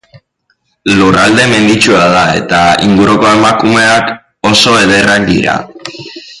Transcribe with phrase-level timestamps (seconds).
[0.99, 4.11] Lurralde menditsua da, eta inguruko emakumeak
[4.53, 5.59] oso ederrak dira.